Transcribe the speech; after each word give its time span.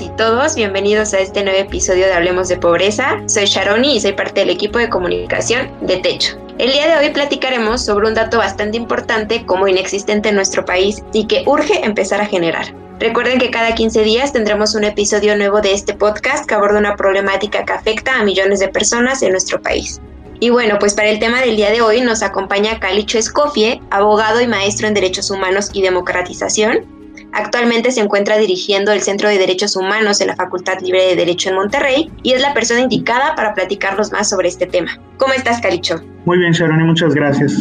Y 0.00 0.08
todos, 0.10 0.54
bienvenidos 0.54 1.12
a 1.12 1.18
este 1.18 1.42
nuevo 1.42 1.58
episodio 1.58 2.06
de 2.06 2.12
Hablemos 2.12 2.48
de 2.48 2.56
Pobreza. 2.56 3.20
Soy 3.26 3.46
Sharoni 3.46 3.96
y 3.96 4.00
soy 4.00 4.12
parte 4.12 4.40
del 4.40 4.50
equipo 4.50 4.78
de 4.78 4.88
comunicación 4.88 5.72
de 5.80 5.96
Techo. 5.96 6.36
El 6.58 6.70
día 6.72 6.86
de 6.86 7.04
hoy 7.04 7.12
platicaremos 7.12 7.84
sobre 7.84 8.06
un 8.06 8.14
dato 8.14 8.38
bastante 8.38 8.76
importante 8.76 9.44
como 9.44 9.66
inexistente 9.66 10.28
en 10.28 10.36
nuestro 10.36 10.64
país 10.64 11.02
y 11.12 11.26
que 11.26 11.42
urge 11.46 11.84
empezar 11.84 12.20
a 12.20 12.26
generar. 12.26 12.72
Recuerden 13.00 13.38
que 13.38 13.50
cada 13.50 13.74
15 13.74 14.02
días 14.02 14.32
tendremos 14.32 14.74
un 14.76 14.84
episodio 14.84 15.36
nuevo 15.36 15.60
de 15.60 15.72
este 15.72 15.94
podcast 15.94 16.46
que 16.46 16.54
aborda 16.54 16.78
una 16.78 16.94
problemática 16.94 17.64
que 17.64 17.72
afecta 17.72 18.20
a 18.20 18.24
millones 18.24 18.60
de 18.60 18.68
personas 18.68 19.22
en 19.22 19.32
nuestro 19.32 19.60
país. 19.60 20.00
Y 20.38 20.50
bueno, 20.50 20.78
pues 20.78 20.94
para 20.94 21.08
el 21.08 21.18
tema 21.18 21.40
del 21.40 21.56
día 21.56 21.70
de 21.70 21.80
hoy 21.80 22.02
nos 22.02 22.22
acompaña 22.22 22.78
Calicho 22.78 23.18
Escofie, 23.18 23.80
abogado 23.90 24.40
y 24.40 24.46
maestro 24.46 24.86
en 24.86 24.94
Derechos 24.94 25.30
Humanos 25.32 25.70
y 25.72 25.82
Democratización, 25.82 26.97
Actualmente 27.32 27.90
se 27.90 28.00
encuentra 28.00 28.38
dirigiendo 28.38 28.92
el 28.92 29.02
Centro 29.02 29.28
de 29.28 29.38
Derechos 29.38 29.76
Humanos 29.76 30.20
en 30.20 30.28
la 30.28 30.36
Facultad 30.36 30.80
Libre 30.80 31.06
de 31.06 31.16
Derecho 31.16 31.50
en 31.50 31.56
Monterrey 31.56 32.10
y 32.22 32.32
es 32.32 32.40
la 32.40 32.54
persona 32.54 32.80
indicada 32.80 33.34
para 33.34 33.54
platicarnos 33.54 34.12
más 34.12 34.28
sobre 34.28 34.48
este 34.48 34.66
tema. 34.66 34.98
¿Cómo 35.18 35.34
estás, 35.34 35.60
Calicho? 35.60 36.00
Muy 36.24 36.38
bien, 36.38 36.52
Sharon, 36.52 36.80
y 36.80 36.84
muchas 36.84 37.14
gracias. 37.14 37.54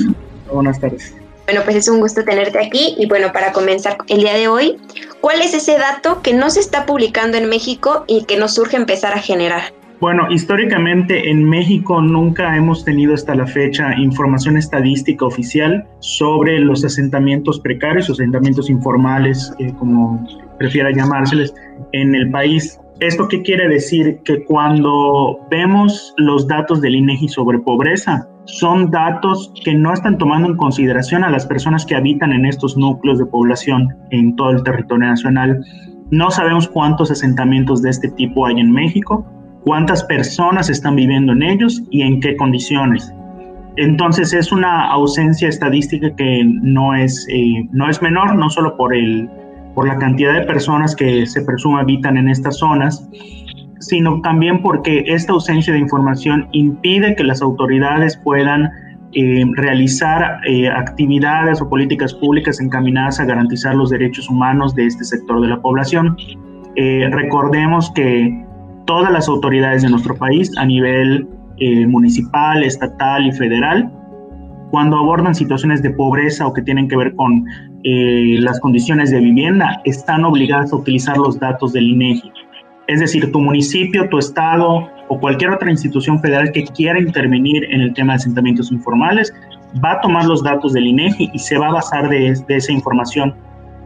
Buenas 0.51 0.79
tardes. 0.79 1.13
Bueno, 1.45 1.61
pues 1.63 1.77
es 1.77 1.87
un 1.87 2.01
gusto 2.01 2.25
tenerte 2.25 2.59
aquí 2.59 2.95
y 2.97 3.07
bueno, 3.07 3.31
para 3.31 3.53
comenzar 3.53 3.97
el 4.07 4.19
día 4.19 4.33
de 4.33 4.49
hoy, 4.49 4.77
¿cuál 5.21 5.41
es 5.41 5.53
ese 5.53 5.77
dato 5.77 6.21
que 6.21 6.33
no 6.33 6.49
se 6.49 6.59
está 6.59 6.85
publicando 6.85 7.37
en 7.37 7.47
México 7.47 8.03
y 8.05 8.25
que 8.25 8.35
nos 8.35 8.55
surge 8.55 8.75
empezar 8.75 9.13
a 9.13 9.19
generar? 9.19 9.73
Bueno, 9.99 10.27
históricamente 10.29 11.31
en 11.31 11.43
México 11.43 11.99
nunca 12.03 12.55
hemos 12.55 12.85
tenido 12.85 13.15
hasta 13.15 13.33
la 13.33 13.47
fecha 13.47 13.97
información 13.97 14.55
estadística 14.55 15.25
oficial 15.25 15.87
sobre 16.01 16.59
los 16.59 16.85
asentamientos 16.85 17.59
precarios 17.59 18.07
asentamientos 18.07 18.69
informales, 18.69 19.51
eh, 19.57 19.73
como 19.79 20.23
prefiera 20.59 20.91
llamárseles, 20.91 21.51
en 21.93 22.13
el 22.13 22.29
país. 22.29 22.79
¿Esto 22.99 23.27
qué 23.27 23.41
quiere 23.41 23.67
decir? 23.69 24.19
Que 24.23 24.43
cuando 24.43 25.39
vemos 25.49 26.13
los 26.17 26.47
datos 26.47 26.79
del 26.81 26.95
INEGI 26.95 27.29
sobre 27.29 27.57
pobreza, 27.59 28.27
son 28.45 28.91
datos 28.91 29.51
que 29.63 29.73
no 29.73 29.93
están 29.93 30.19
tomando 30.19 30.49
en 30.49 30.57
consideración 30.57 31.23
a 31.23 31.31
las 31.31 31.47
personas 31.47 31.87
que 31.87 31.95
habitan 31.95 32.33
en 32.33 32.45
estos 32.45 32.77
núcleos 32.77 33.17
de 33.17 33.25
población 33.25 33.95
en 34.11 34.35
todo 34.35 34.51
el 34.51 34.63
territorio 34.63 35.07
nacional. 35.07 35.59
No 36.11 36.29
sabemos 36.29 36.67
cuántos 36.67 37.09
asentamientos 37.09 37.81
de 37.81 37.89
este 37.89 38.09
tipo 38.11 38.45
hay 38.45 38.59
en 38.59 38.71
México, 38.71 39.25
cuántas 39.67 40.01
personas 40.05 40.69
están 40.69 40.95
viviendo 40.95 41.33
en 41.33 41.43
ellos 41.43 41.83
y 41.91 42.01
en 42.01 42.21
qué 42.21 42.37
condiciones. 42.37 43.13
Entonces 43.75 44.31
es 44.31 44.53
una 44.53 44.85
ausencia 44.85 45.49
estadística 45.49 46.15
que 46.15 46.45
no 46.45 46.95
es, 46.95 47.27
eh, 47.29 47.67
no 47.73 47.89
es 47.89 48.01
menor, 48.01 48.33
no 48.35 48.49
solo 48.49 48.77
por, 48.77 48.95
el, 48.95 49.29
por 49.75 49.85
la 49.85 49.97
cantidad 49.97 50.33
de 50.33 50.45
personas 50.45 50.95
que 50.95 51.25
se 51.25 51.41
presume 51.41 51.81
habitan 51.81 52.15
en 52.15 52.29
estas 52.29 52.59
zonas, 52.59 53.09
sino 53.81 54.21
también 54.21 54.61
porque 54.61 55.03
esta 55.05 55.33
ausencia 55.33 55.73
de 55.73 55.79
información 55.79 56.47
impide 56.53 57.13
que 57.17 57.25
las 57.25 57.41
autoridades 57.41 58.15
puedan 58.23 58.71
eh, 59.11 59.43
realizar 59.57 60.39
eh, 60.47 60.69
actividades 60.69 61.61
o 61.61 61.67
políticas 61.67 62.13
públicas 62.13 62.61
encaminadas 62.61 63.19
a 63.19 63.25
garantizar 63.25 63.75
los 63.75 63.89
derechos 63.89 64.29
humanos 64.29 64.73
de 64.75 64.85
este 64.85 65.03
sector 65.03 65.41
de 65.41 65.49
la 65.49 65.61
población. 65.61 66.15
recordemos 67.11 67.91
que 67.95 68.46
todas 68.87 69.11
las 69.11 69.27
autoridades 69.27 69.83
de 69.83 69.89
nuestro 69.89 70.15
país 70.15 70.51
a 70.57 70.65
nivel 70.65 71.27
eh, 71.59 71.85
municipal, 71.85 72.63
estatal 72.63 73.27
y 73.27 73.31
federal, 73.31 73.91
cuando 74.71 74.97
abordan 74.97 75.35
situaciones 75.35 75.81
de 75.83 75.91
pobreza 75.91 76.47
o 76.47 76.53
que 76.53 76.61
tienen 76.61 76.87
que 76.87 76.97
ver 76.97 77.15
con 77.15 77.45
eh, 77.83 78.37
las 78.39 78.59
condiciones 78.59 79.11
de 79.11 79.19
vivienda, 79.19 79.81
están 79.85 80.25
obligadas 80.25 80.73
a 80.73 80.77
utilizar 80.77 81.17
los 81.17 81.39
datos 81.39 81.73
del 81.73 81.85
INEGI. 81.85 82.31
Es 82.87 82.99
decir, 82.99 83.31
tu 83.31 83.39
municipio, 83.39 84.09
tu 84.09 84.17
estado 84.17 84.89
o 85.09 85.19
cualquier 85.19 85.51
otra 85.51 85.69
institución 85.69 86.19
federal 86.19 86.51
que 86.51 86.63
quiera 86.63 86.99
intervenir 86.99 87.65
en 87.65 87.81
el 87.81 87.93
tema 87.93 88.13
de 88.13 88.17
asentamientos 88.17 88.71
informales 88.71 89.33
va 89.83 89.93
a 89.93 90.01
tomar 90.01 90.25
los 90.25 90.43
datos 90.43 90.73
del 90.73 90.87
INEGI 90.87 91.29
y 91.33 91.39
se 91.39 91.57
va 91.57 91.67
a 91.67 91.73
basar 91.73 92.09
de, 92.09 92.33
de 92.47 92.55
esa 92.55 92.71
información 92.71 93.33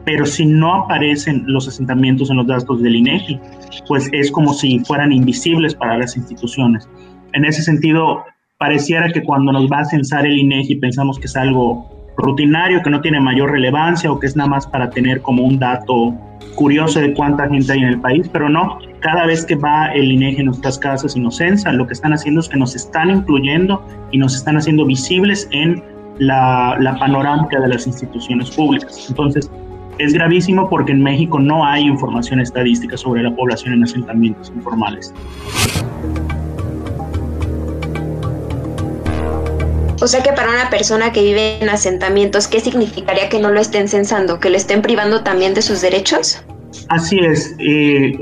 pero 0.06 0.26
si 0.26 0.46
no 0.46 0.84
aparecen 0.84 1.44
los 1.48 1.68
asentamientos 1.68 2.30
en 2.30 2.38
los 2.38 2.48
datos 2.48 2.82
del 2.82 2.96
INEGI, 2.96 3.40
pues 3.88 4.10
es 4.12 4.32
como 4.32 4.54
si 4.54 4.80
fueran 4.80 5.12
invisibles 5.12 5.76
para 5.76 5.98
las 5.98 6.18
instituciones. 6.18 6.90
En 7.34 7.46
ese 7.46 7.62
sentido, 7.62 8.24
pareciera 8.58 9.12
que 9.12 9.24
cuando 9.24 9.52
nos 9.52 9.72
va 9.72 9.80
a 9.80 9.86
censar 9.86 10.26
el 10.26 10.38
INEGI 10.38 10.76
pensamos 10.76 11.20
que 11.20 11.28
es 11.28 11.36
algo 11.36 11.90
rutinario, 12.18 12.82
que 12.84 12.90
no 12.90 13.02
tiene 13.02 13.20
mayor 13.20 13.52
relevancia 13.52 14.12
o 14.12 14.20
que 14.20 14.28
es 14.28 14.36
nada 14.36 14.50
más 14.50 14.68
para 14.68 14.90
tener 14.90 15.22
como 15.22 15.44
un 15.44 15.60
dato 15.60 16.14
curioso 16.56 17.00
de 17.00 17.14
cuánta 17.14 17.48
gente 17.48 17.72
hay 17.72 17.80
en 17.80 17.88
el 17.88 18.02
país, 18.02 18.30
pero 18.32 18.50
no, 18.50 18.80
cada 19.00 19.26
vez 19.26 19.46
que 19.46 19.56
va 19.56 19.88
el 19.94 20.12
INEGI 20.12 20.42
en 20.42 20.46
nuestras 20.48 20.78
casas 20.78 21.16
y 21.16 21.20
nos 21.20 21.38
censa, 21.38 21.72
lo 21.72 21.88
que 21.88 21.94
están 21.94 22.14
haciendo 22.14 22.42
es 22.42 22.50
que 22.50 22.58
nos 22.58 22.76
están 22.76 23.10
incluyendo 23.10 23.84
y 24.12 24.18
nos 24.18 24.36
están 24.36 24.58
haciendo 24.58 24.86
visibles 24.86 25.48
en 25.52 25.82
la, 26.20 26.78
la 26.80 26.98
panorámica 27.00 27.60
de 27.60 27.70
las 27.70 27.88
instituciones 27.88 28.52
públicas. 28.52 29.08
Entonces, 29.10 29.50
es 30.04 30.14
gravísimo 30.14 30.70
porque 30.70 30.92
en 30.92 31.04
México 31.04 31.40
no 31.40 31.66
hay 31.66 31.84
información 31.84 32.40
estadística 32.40 32.98
sobre 32.98 33.24
la 33.24 33.36
población 33.36 33.74
en 33.74 33.84
asentamientos 33.84 34.52
informales. 34.56 35.14
O 40.02 40.08
sea 40.08 40.24
que 40.24 40.32
para 40.34 40.50
una 40.50 40.70
persona 40.72 41.12
que 41.12 41.22
vive 41.22 41.62
en 41.62 41.70
asentamientos, 41.70 42.48
¿qué 42.48 42.60
significaría 42.60 43.30
que 43.30 43.40
no 43.40 43.52
lo 43.52 43.60
estén 43.60 43.88
censando? 43.88 44.40
¿Que 44.40 44.50
lo 44.50 44.58
estén 44.58 44.82
privando 44.82 45.22
también 45.22 45.54
de 45.54 45.62
sus 45.62 45.82
derechos? 45.82 46.44
Así 46.88 47.20
es. 47.20 47.56
Eh, 47.60 48.18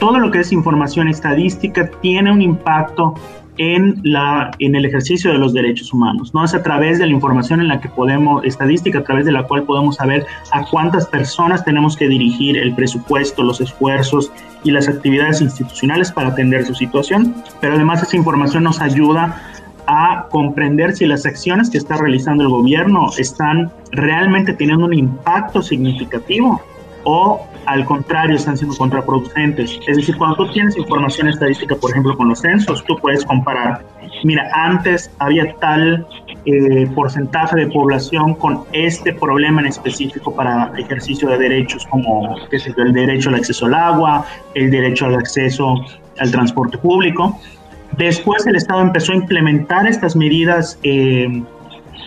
todo 0.00 0.18
lo 0.18 0.30
que 0.32 0.40
es 0.40 0.50
información 0.50 1.06
estadística 1.08 1.88
tiene 2.02 2.32
un 2.32 2.42
impacto 2.42 3.14
en, 3.58 4.00
la, 4.02 4.50
en 4.58 4.74
el 4.74 4.84
ejercicio 4.84 5.32
de 5.32 5.38
los 5.38 5.52
derechos 5.52 5.92
humanos. 5.92 6.32
¿no? 6.34 6.44
Es 6.44 6.54
a 6.54 6.62
través 6.62 6.98
de 6.98 7.06
la 7.06 7.12
información 7.12 7.60
en 7.60 7.68
la 7.68 7.80
que 7.80 7.88
podemos, 7.88 8.44
estadística, 8.44 9.00
a 9.00 9.04
través 9.04 9.26
de 9.26 9.32
la 9.32 9.44
cual 9.44 9.64
podemos 9.64 9.96
saber 9.96 10.26
a 10.52 10.64
cuántas 10.64 11.06
personas 11.06 11.64
tenemos 11.64 11.96
que 11.96 12.08
dirigir 12.08 12.56
el 12.56 12.74
presupuesto, 12.74 13.42
los 13.42 13.60
esfuerzos 13.60 14.32
y 14.64 14.70
las 14.70 14.88
actividades 14.88 15.40
institucionales 15.40 16.10
para 16.12 16.28
atender 16.28 16.64
su 16.64 16.74
situación. 16.74 17.34
Pero 17.60 17.74
además 17.74 18.02
esa 18.02 18.16
información 18.16 18.64
nos 18.64 18.80
ayuda 18.80 19.40
a 19.86 20.26
comprender 20.30 20.94
si 20.94 21.06
las 21.06 21.26
acciones 21.26 21.68
que 21.68 21.78
está 21.78 21.96
realizando 21.96 22.44
el 22.44 22.50
gobierno 22.50 23.10
están 23.18 23.72
realmente 23.92 24.52
teniendo 24.52 24.86
un 24.86 24.94
impacto 24.94 25.62
significativo 25.62 26.62
o 27.04 27.46
al 27.66 27.84
contrario 27.84 28.36
están 28.36 28.56
siendo 28.56 28.76
contraproducentes. 28.76 29.78
Es 29.86 29.96
decir, 29.96 30.16
cuando 30.16 30.36
tú 30.36 30.52
tienes 30.52 30.76
información 30.76 31.28
estadística, 31.28 31.74
por 31.76 31.90
ejemplo, 31.90 32.16
con 32.16 32.28
los 32.28 32.40
censos, 32.40 32.84
tú 32.84 32.96
puedes 32.98 33.24
comparar, 33.24 33.84
mira, 34.24 34.48
antes 34.52 35.10
había 35.18 35.54
tal 35.56 36.06
eh, 36.46 36.86
porcentaje 36.94 37.56
de 37.56 37.66
población 37.66 38.34
con 38.34 38.64
este 38.72 39.12
problema 39.12 39.60
en 39.60 39.68
específico 39.68 40.34
para 40.34 40.72
ejercicio 40.78 41.28
de 41.28 41.38
derechos 41.38 41.86
como 41.90 42.34
qué 42.50 42.58
sé 42.58 42.72
el 42.76 42.92
derecho 42.92 43.28
al 43.28 43.36
acceso 43.36 43.66
al 43.66 43.74
agua, 43.74 44.24
el 44.54 44.70
derecho 44.70 45.06
al 45.06 45.16
acceso 45.16 45.74
al 46.18 46.30
transporte 46.30 46.78
público. 46.78 47.38
Después 47.98 48.46
el 48.46 48.56
Estado 48.56 48.82
empezó 48.82 49.12
a 49.12 49.16
implementar 49.16 49.86
estas 49.86 50.16
medidas 50.16 50.78
eh, 50.82 51.42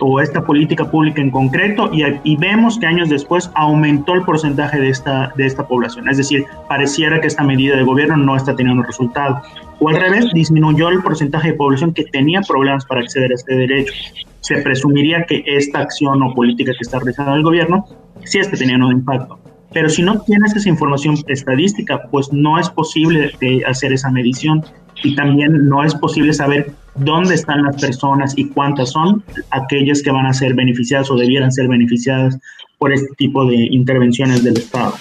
o 0.00 0.20
esta 0.20 0.44
política 0.44 0.90
pública 0.90 1.20
en 1.20 1.30
concreto 1.30 1.90
y, 1.92 2.36
vemos 2.36 2.78
que 2.78 2.86
años 2.86 3.08
después 3.08 3.50
aumentó 3.54 4.14
el 4.14 4.22
porcentaje 4.22 4.80
de 4.80 4.90
esta, 4.90 5.32
de 5.36 5.46
esta 5.46 5.66
población. 5.66 6.08
Es 6.08 6.16
decir, 6.16 6.44
pareciera 6.68 7.20
que 7.20 7.26
esta 7.26 7.42
medida 7.42 7.76
de 7.76 7.82
gobierno 7.82 8.16
no 8.16 8.36
está 8.36 8.54
teniendo 8.54 8.82
resultado. 8.82 9.40
O 9.80 9.88
al 9.88 9.96
revés, 9.96 10.26
disminuyó 10.32 10.88
el 10.88 11.02
porcentaje 11.02 11.52
de 11.52 11.54
población 11.54 11.92
que 11.92 12.04
tenía 12.04 12.40
problemas 12.42 12.84
para 12.86 13.00
acceder 13.00 13.30
a 13.32 13.34
este 13.34 13.54
derecho. 13.54 13.92
Se 14.40 14.60
presumiría 14.62 15.24
que 15.24 15.42
esta 15.46 15.80
acción 15.80 16.22
o 16.22 16.34
política 16.34 16.72
que 16.72 16.82
está 16.82 16.98
realizando 16.98 17.34
el 17.34 17.42
gobierno 17.42 17.86
sí 18.24 18.38
está 18.38 18.56
teniendo 18.56 18.86
un 18.86 18.92
impacto. 18.92 19.38
Pero 19.72 19.88
si 19.88 20.02
no 20.02 20.20
tienes 20.20 20.54
esa 20.54 20.68
información 20.68 21.16
estadística, 21.26 22.02
pues 22.10 22.32
no 22.32 22.58
es 22.58 22.70
posible 22.70 23.32
hacer 23.66 23.92
esa 23.92 24.10
medición 24.10 24.64
y 25.04 25.14
también 25.14 25.68
no 25.68 25.84
es 25.84 25.94
posible 25.94 26.32
saber 26.32 26.72
dónde 26.96 27.34
están 27.34 27.62
las 27.62 27.80
personas 27.80 28.32
y 28.36 28.48
cuántas 28.48 28.90
son 28.90 29.22
aquellas 29.50 30.02
que 30.02 30.10
van 30.10 30.26
a 30.26 30.32
ser 30.32 30.54
beneficiadas 30.54 31.10
o 31.10 31.16
debieran 31.16 31.52
ser 31.52 31.68
beneficiadas 31.68 32.38
por 32.78 32.92
este 32.92 33.08
tipo 33.16 33.46
de 33.46 33.56
intervenciones 33.70 34.42
del 34.42 34.56
Estado. 34.56 34.94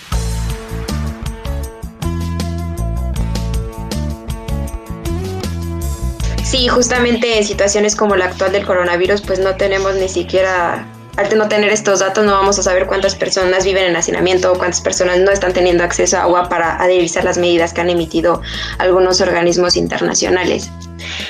Sí, 6.44 6.68
justamente 6.68 7.38
en 7.38 7.44
situaciones 7.44 7.96
como 7.96 8.16
la 8.16 8.26
actual 8.26 8.52
del 8.52 8.66
coronavirus, 8.66 9.22
pues 9.22 9.40
no 9.40 9.56
tenemos 9.56 9.96
ni 9.96 10.08
siquiera 10.08 10.86
al 11.16 11.38
no 11.38 11.48
tener 11.48 11.72
estos 11.72 12.00
datos 12.00 12.26
no 12.26 12.32
vamos 12.32 12.58
a 12.58 12.64
saber 12.64 12.88
cuántas 12.88 13.16
personas 13.16 13.66
viven 13.66 13.86
en 13.86 13.96
hacinamiento 13.96 14.52
o 14.52 14.58
cuántas 14.58 14.82
personas 14.82 15.20
no 15.20 15.32
están 15.32 15.54
teniendo 15.54 15.84
acceso 15.84 16.18
a 16.18 16.24
agua 16.24 16.50
para 16.50 16.82
adherirse 16.82 17.22
las 17.22 17.38
medidas 17.38 17.74
que 17.74 17.82
han 17.82 17.90
emitido 17.90 18.42
algunos 18.80 19.22
organismos 19.22 19.78
internacionales. 19.78 20.72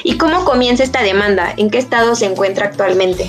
¿Y 0.03 0.17
cómo 0.17 0.45
comienza 0.45 0.83
esta 0.83 1.03
demanda? 1.03 1.53
¿En 1.57 1.69
qué 1.69 1.79
estado 1.79 2.15
se 2.15 2.25
encuentra 2.25 2.67
actualmente? 2.67 3.27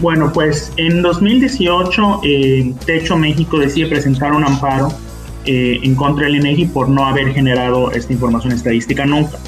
Bueno, 0.00 0.32
pues 0.32 0.72
en 0.76 1.02
2018 1.02 2.20
eh, 2.22 2.74
Techo 2.84 3.16
México 3.16 3.58
decide 3.58 3.86
presentar 3.86 4.32
un 4.32 4.44
amparo 4.44 4.92
eh, 5.46 5.80
en 5.82 5.94
contra 5.94 6.26
del 6.26 6.36
INEGI 6.36 6.66
por 6.66 6.88
no 6.88 7.06
haber 7.06 7.32
generado 7.32 7.90
esta 7.92 8.12
información 8.12 8.52
estadística 8.52 9.04
nunca. 9.04 9.38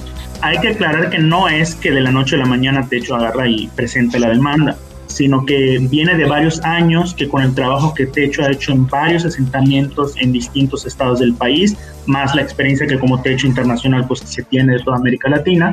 Hay 0.43 0.59
que 0.59 0.69
aclarar 0.69 1.11
que 1.11 1.19
no 1.19 1.49
es 1.49 1.75
que 1.75 1.91
de 1.91 2.01
la 2.01 2.11
noche 2.11 2.37
a 2.37 2.39
la 2.39 2.45
mañana 2.45 2.87
Techo 2.89 3.17
agarra 3.17 3.49
y 3.49 3.69
presente 3.69 4.19
la 4.19 4.29
demanda 4.29 4.77
sino 5.17 5.47
que 5.47 5.79
viene 5.91 6.15
de 6.15 6.27
varios 6.27 6.63
años 6.63 7.15
que 7.15 7.27
con 7.27 7.43
el 7.43 7.55
trabajo 7.55 7.95
que 7.95 8.05
Techo 8.07 8.43
ha 8.43 8.53
hecho 8.53 8.73
en 8.73 8.87
varios 8.87 9.25
asentamientos 9.25 10.15
en 10.21 10.33
distintos 10.33 10.85
estados 10.85 11.21
del 11.21 11.33
país, 11.33 11.75
más 12.05 12.35
la 12.35 12.43
experiencia 12.43 12.87
que 12.87 12.99
como 12.99 13.23
Techo 13.23 13.47
Internacional 13.47 14.07
pues 14.07 14.21
se 14.21 14.43
tiene 14.43 14.75
de 14.75 14.81
toda 14.81 14.99
América 14.99 15.31
Latina, 15.31 15.71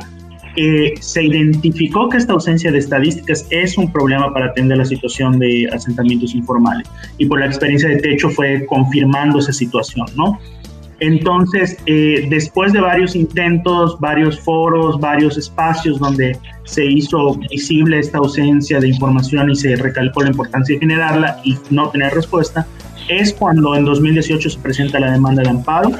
se 1.00 1.22
identificó 1.22 2.08
que 2.08 2.16
esta 2.16 2.32
ausencia 2.32 2.72
de 2.72 2.78
estadísticas 2.78 3.46
es 3.50 3.76
un 3.76 3.92
problema 3.92 4.32
para 4.32 4.46
atender 4.46 4.78
la 4.78 4.84
situación 4.86 5.38
de 5.38 5.68
asentamientos 5.70 6.34
informales 6.34 6.88
y 7.18 7.26
por 7.26 7.40
la 7.40 7.46
experiencia 7.46 7.90
de 7.90 7.96
Techo 7.96 8.30
fue 8.30 8.64
confirmando 8.64 9.40
esa 9.40 9.52
situación, 9.52 10.06
¿no? 10.16 10.38
Entonces, 11.04 11.76
eh, 11.84 12.26
después 12.30 12.72
de 12.72 12.80
varios 12.80 13.14
intentos, 13.14 14.00
varios 14.00 14.40
foros, 14.40 14.98
varios 14.98 15.36
espacios 15.36 15.98
donde 15.98 16.38
se 16.64 16.86
hizo 16.86 17.34
visible 17.50 17.98
esta 17.98 18.18
ausencia 18.18 18.80
de 18.80 18.88
información 18.88 19.50
y 19.50 19.54
se 19.54 19.76
recalcó 19.76 20.22
la 20.22 20.30
importancia 20.30 20.74
de 20.74 20.80
generarla 20.80 21.42
y 21.44 21.58
no 21.68 21.90
tener 21.90 22.14
respuesta, 22.14 22.66
es 23.10 23.34
cuando 23.34 23.76
en 23.76 23.84
2018 23.84 24.48
se 24.48 24.58
presenta 24.58 24.98
la 24.98 25.12
demanda 25.12 25.42
de 25.42 25.50
amparo 25.50 25.90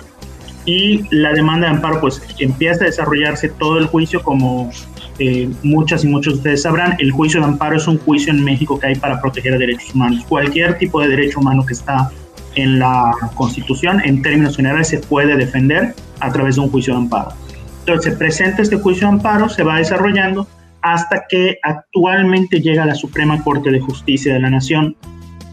y 0.64 1.04
la 1.14 1.34
demanda 1.34 1.66
de 1.66 1.74
amparo 1.74 2.00
pues 2.00 2.22
empieza 2.38 2.84
a 2.84 2.86
desarrollarse 2.86 3.50
todo 3.50 3.76
el 3.76 3.84
juicio 3.84 4.22
como 4.22 4.70
eh, 5.18 5.50
muchas 5.62 6.02
y 6.04 6.08
muchos 6.08 6.32
de 6.32 6.38
ustedes 6.38 6.62
sabrán, 6.62 6.96
el 6.98 7.10
juicio 7.10 7.40
de 7.40 7.46
amparo 7.46 7.76
es 7.76 7.86
un 7.86 7.98
juicio 7.98 8.32
en 8.32 8.42
México 8.42 8.78
que 8.78 8.86
hay 8.86 8.94
para 8.94 9.20
proteger 9.20 9.58
derechos 9.58 9.94
humanos. 9.94 10.24
Cualquier 10.26 10.78
tipo 10.78 11.02
de 11.02 11.08
derecho 11.08 11.40
humano 11.40 11.66
que 11.66 11.74
está 11.74 12.10
en 12.56 12.78
la 12.78 13.12
Constitución, 13.34 14.00
en 14.04 14.22
términos 14.22 14.56
generales, 14.56 14.88
se 14.88 14.98
puede 14.98 15.36
defender 15.36 15.94
a 16.20 16.32
través 16.32 16.56
de 16.56 16.62
un 16.62 16.70
juicio 16.70 16.94
de 16.94 17.00
amparo. 17.00 17.32
Entonces, 17.80 18.12
se 18.12 18.18
presenta 18.18 18.62
este 18.62 18.76
juicio 18.76 19.06
de 19.06 19.14
amparo, 19.14 19.48
se 19.48 19.62
va 19.62 19.76
desarrollando 19.76 20.46
hasta 20.82 21.24
que 21.28 21.58
actualmente 21.62 22.60
llega 22.60 22.82
a 22.82 22.86
la 22.86 22.94
Suprema 22.94 23.42
Corte 23.42 23.70
de 23.70 23.80
Justicia 23.80 24.34
de 24.34 24.40
la 24.40 24.50
Nación, 24.50 24.96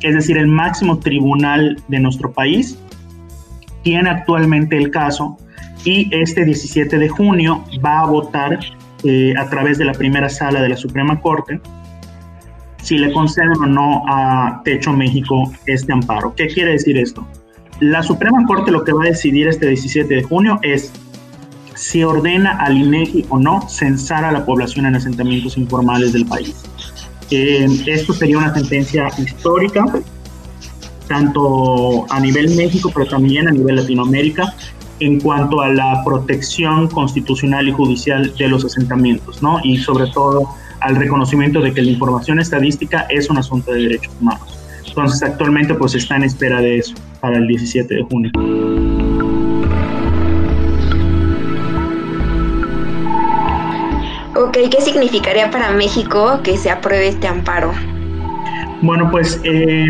es 0.01 0.15
decir, 0.15 0.37
el 0.37 0.47
máximo 0.47 0.99
tribunal 0.99 1.81
de 1.87 1.99
nuestro 1.99 2.31
país, 2.31 2.77
tiene 3.83 4.09
actualmente 4.09 4.77
el 4.77 4.91
caso 4.91 5.37
y 5.83 6.09
este 6.11 6.45
17 6.45 6.97
de 6.97 7.09
junio 7.09 7.63
va 7.83 8.01
a 8.01 8.05
votar 8.05 8.59
eh, 9.03 9.33
a 9.37 9.49
través 9.49 9.77
de 9.77 9.85
la 9.85 9.93
primera 9.93 10.29
sala 10.29 10.61
de 10.61 10.69
la 10.69 10.77
Suprema 10.77 11.19
Corte 11.19 11.59
si 12.91 12.97
le 12.97 13.13
conceden 13.13 13.53
o 13.53 13.65
no 13.67 14.03
a 14.05 14.61
Techo 14.65 14.91
México 14.91 15.49
este 15.65 15.93
amparo. 15.93 16.35
¿Qué 16.35 16.47
quiere 16.47 16.73
decir 16.73 16.97
esto? 16.97 17.25
La 17.79 18.03
Suprema 18.03 18.45
Corte 18.45 18.69
lo 18.69 18.83
que 18.83 18.91
va 18.91 19.03
a 19.03 19.07
decidir 19.07 19.47
este 19.47 19.65
17 19.67 20.13
de 20.13 20.23
junio 20.23 20.59
es 20.61 20.91
si 21.73 22.03
ordena 22.03 22.57
al 22.57 22.75
INEGI 22.75 23.27
o 23.29 23.39
no 23.39 23.61
censar 23.69 24.25
a 24.25 24.31
la 24.33 24.45
población 24.45 24.87
en 24.87 24.97
asentamientos 24.97 25.57
informales 25.57 26.11
del 26.11 26.25
país. 26.25 26.53
Eh, 27.29 27.65
esto 27.85 28.11
sería 28.11 28.37
una 28.37 28.53
sentencia 28.53 29.07
histórica, 29.17 29.85
tanto 31.07 32.05
a 32.11 32.19
nivel 32.19 32.53
México, 32.57 32.91
pero 32.93 33.05
también 33.07 33.47
a 33.47 33.51
nivel 33.51 33.77
Latinoamérica, 33.77 34.53
en 34.99 35.21
cuanto 35.21 35.61
a 35.61 35.69
la 35.69 36.03
protección 36.03 36.89
constitucional 36.89 37.69
y 37.69 37.71
judicial 37.71 38.33
de 38.37 38.49
los 38.49 38.65
asentamientos, 38.65 39.41
¿no? 39.41 39.61
Y 39.63 39.77
sobre 39.77 40.07
todo 40.07 40.49
al 40.81 40.95
reconocimiento 40.95 41.61
de 41.61 41.73
que 41.73 41.81
la 41.81 41.91
información 41.91 42.39
estadística 42.39 43.05
es 43.09 43.29
un 43.29 43.37
asunto 43.37 43.71
de 43.71 43.83
derechos 43.83 44.13
humanos. 44.19 44.59
Entonces 44.87 45.23
actualmente 45.23 45.73
pues 45.73 45.95
está 45.95 46.17
en 46.17 46.23
espera 46.23 46.59
de 46.59 46.79
eso 46.79 46.95
para 47.19 47.37
el 47.37 47.47
17 47.47 47.95
de 47.95 48.03
junio. 48.03 48.31
Ok, 54.35 54.57
¿qué 54.69 54.81
significaría 54.81 55.49
para 55.51 55.71
México 55.71 56.39
que 56.43 56.57
se 56.57 56.69
apruebe 56.69 57.09
este 57.09 57.27
amparo? 57.27 57.71
Bueno, 58.81 59.09
pues 59.11 59.39
eh, 59.43 59.87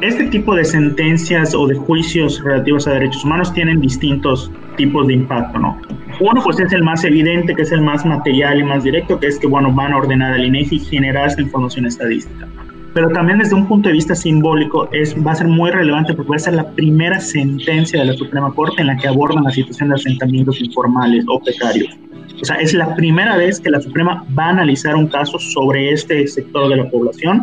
este 0.00 0.24
tipo 0.28 0.54
de 0.54 0.64
sentencias 0.64 1.54
o 1.54 1.66
de 1.66 1.74
juicios 1.74 2.42
relativos 2.44 2.86
a 2.86 2.92
derechos 2.92 3.24
humanos 3.24 3.52
tienen 3.52 3.80
distintos 3.80 4.50
tipos 4.76 5.06
de 5.08 5.14
impacto, 5.14 5.58
¿no? 5.58 5.76
Uno, 6.20 6.42
pues 6.42 6.60
es 6.60 6.72
el 6.72 6.82
más 6.82 7.02
evidente, 7.04 7.54
que 7.54 7.62
es 7.62 7.72
el 7.72 7.80
más 7.80 8.04
material 8.04 8.60
y 8.60 8.62
más 8.62 8.84
directo, 8.84 9.18
que 9.18 9.28
es 9.28 9.38
que, 9.38 9.46
bueno, 9.46 9.72
van 9.72 9.92
a 9.92 9.96
ordenar 9.96 10.34
al 10.34 10.44
INEGI 10.44 10.78
generar 10.80 11.28
esta 11.28 11.40
información 11.40 11.86
estadística. 11.86 12.46
Pero 12.92 13.08
también 13.10 13.38
desde 13.38 13.54
un 13.54 13.66
punto 13.66 13.88
de 13.88 13.94
vista 13.94 14.14
simbólico 14.14 14.88
es, 14.92 15.14
va 15.24 15.32
a 15.32 15.36
ser 15.36 15.46
muy 15.46 15.70
relevante 15.70 16.12
porque 16.12 16.30
va 16.30 16.36
a 16.36 16.40
ser 16.40 16.54
la 16.54 16.68
primera 16.72 17.20
sentencia 17.20 18.00
de 18.00 18.06
la 18.06 18.12
Suprema 18.14 18.52
Corte 18.52 18.82
en 18.82 18.88
la 18.88 18.96
que 18.96 19.08
abordan 19.08 19.44
la 19.44 19.50
situación 19.50 19.90
de 19.90 19.94
asentamientos 19.94 20.60
informales 20.60 21.24
o 21.28 21.40
precarios. 21.40 21.96
O 22.40 22.44
sea, 22.44 22.56
es 22.56 22.74
la 22.74 22.94
primera 22.96 23.36
vez 23.36 23.60
que 23.60 23.70
la 23.70 23.80
Suprema 23.80 24.24
va 24.36 24.46
a 24.46 24.50
analizar 24.50 24.96
un 24.96 25.06
caso 25.06 25.38
sobre 25.38 25.92
este 25.92 26.26
sector 26.26 26.68
de 26.68 26.76
la 26.76 26.90
población 26.90 27.42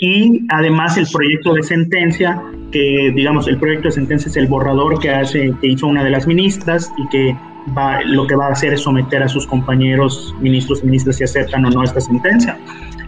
y 0.00 0.44
además 0.50 0.98
el 0.98 1.06
proyecto 1.12 1.54
de 1.54 1.62
sentencia, 1.62 2.42
que 2.72 3.12
digamos, 3.14 3.46
el 3.46 3.58
proyecto 3.58 3.88
de 3.88 3.92
sentencia 3.92 4.28
es 4.28 4.36
el 4.36 4.48
borrador 4.48 4.98
que, 4.98 5.10
hace, 5.10 5.54
que 5.60 5.68
hizo 5.68 5.86
una 5.86 6.02
de 6.02 6.10
las 6.10 6.26
ministras 6.26 6.92
y 6.98 7.08
que 7.08 7.36
lo 8.06 8.26
que 8.26 8.36
va 8.36 8.48
a 8.48 8.52
hacer 8.52 8.72
es 8.72 8.82
someter 8.82 9.22
a 9.22 9.28
sus 9.28 9.46
compañeros 9.46 10.34
ministros 10.40 10.82
y 10.82 10.86
ministras 10.86 11.16
si 11.16 11.24
aceptan 11.24 11.64
o 11.66 11.70
no 11.70 11.82
esta 11.82 12.00
sentencia. 12.00 12.58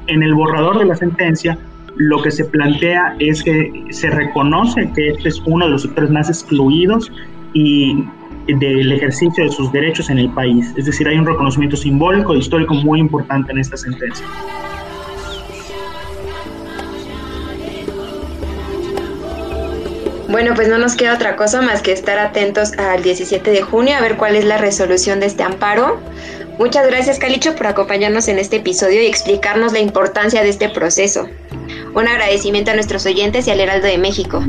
En 0.07 0.23
el 0.23 0.35
borrador 0.35 0.79
de 0.79 0.87
la 0.87 0.97
sentencia, 0.97 1.59
lo 1.97 2.23
que 2.23 2.31
se 2.31 2.45
plantea 2.45 3.17
es 3.19 3.43
que 3.43 3.85
se 3.91 4.11
reconoce 4.11 4.91
que 4.95 5.09
este 5.11 5.29
es 5.29 5.43
uno 5.47 5.67
de 5.67 5.73
los 5.73 5.83
sectores 5.83 6.11
más 6.11 6.29
excluidos 6.29 7.11
y 7.55 8.05
del 8.47 8.93
ejercicio 8.93 9.45
de 9.45 9.51
sus 9.51 9.71
derechos 9.73 10.09
en 10.11 10.19
el 10.19 10.31
país. 10.31 10.73
Es 10.77 10.87
decir, 10.87 11.07
hay 11.07 11.19
un 11.19 11.27
reconocimiento 11.27 11.77
simbólico 11.77 12.35
e 12.35 12.39
histórico 12.39 12.75
muy 12.75 13.01
importante 13.01 13.53
en 13.53 13.59
esta 13.59 13.77
sentencia. 13.77 14.27
Bueno, 20.29 20.53
pues 20.55 20.69
no 20.69 20.77
nos 20.77 20.95
queda 20.95 21.15
otra 21.15 21.37
cosa 21.37 21.63
más 21.63 21.81
que 21.81 21.91
estar 21.91 22.19
atentos 22.19 22.73
al 22.77 23.03
17 23.03 23.51
de 23.51 23.63
junio 23.63 23.97
a 23.97 24.03
ver 24.03 24.19
cuál 24.19 24.37
es 24.37 24.45
la 24.45 24.59
resolución 24.59 25.21
de 25.21 25.27
este 25.27 25.43
amparo. 25.43 25.99
Muchas 26.59 26.87
gracias, 26.87 27.19
Calicho, 27.19 27.57
por 27.57 27.67
acompañarnos 27.67 28.29
en 28.29 28.39
este 28.39 28.57
episodio 28.57 29.03
y 29.03 29.07
explicarnos 29.07 29.73
la 29.73 29.79
importancia 29.79 30.43
de 30.43 30.51
este 30.51 30.69
proceso. 30.69 31.27
Un 31.95 32.09
agradecimiento 32.09 32.71
a 32.71 32.75
nuestros 32.75 33.07
oyentes 33.07 33.47
y 33.47 33.51
al 33.53 33.61
Heraldo 33.61 33.87
de 33.87 33.97
México. 33.97 34.45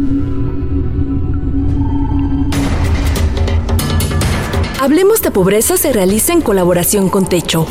Hablemos 4.82 5.22
de 5.22 5.32
Pobreza 5.32 5.78
se 5.78 5.94
realiza 5.94 6.34
en 6.34 6.42
colaboración 6.42 7.10
con 7.10 7.28
Techo 7.28 7.66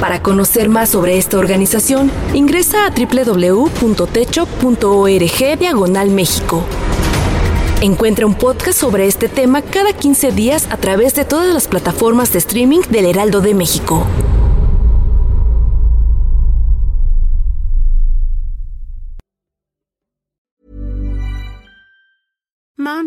para 0.00 0.22
conocer 0.22 0.68
más 0.70 0.88
sobre 0.88 1.18
esta 1.18 1.38
organización, 1.38 2.10
ingresa 2.32 2.86
a 2.86 2.90
www.techo.org 2.90 3.68
diagonal 5.58 6.10
México. 6.10 6.64
Encuentra 7.82 8.26
un 8.26 8.34
podcast 8.34 8.78
sobre 8.78 9.06
este 9.06 9.28
tema 9.28 9.62
cada 9.62 9.92
15 9.92 10.32
días 10.32 10.66
a 10.70 10.78
través 10.78 11.14
de 11.14 11.24
todas 11.24 11.52
las 11.52 11.68
plataformas 11.68 12.32
de 12.32 12.38
streaming 12.38 12.80
del 12.90 13.04
Heraldo 13.06 13.40
de 13.40 13.54
México. 13.54 14.06